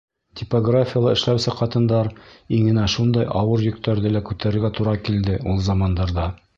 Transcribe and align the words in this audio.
Типографияла 0.39 1.11
эшләүсе 1.17 1.53
ҡатындар 1.59 2.09
иңенә 2.59 2.87
шундай 2.97 3.31
ауыр 3.43 3.69
йөктәрҙе 3.69 4.17
лә 4.19 4.27
күтәрергә 4.31 4.77
тура 4.81 5.01
килде 5.07 5.41
ул 5.55 5.67
замандарҙа. 5.71 6.31